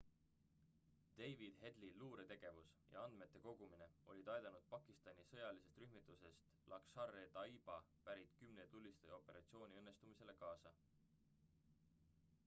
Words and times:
david 1.17 1.57
headley 1.63 1.89
luuretegevus 1.99 2.71
ja 2.93 3.03
andmete 3.09 3.41
kogumine 3.47 3.89
olid 4.13 4.31
aidanud 4.37 4.65
pakistani 4.71 5.25
sõjalisest 5.33 5.79
rühmitusest 5.83 6.49
laskhar-e-taiba 6.73 7.77
pärit 8.09 8.35
10 8.45 8.73
tulistaja 8.75 9.19
operatsiooni 9.21 9.81
õnnestumisele 9.85 10.39
kaasa 10.43 10.73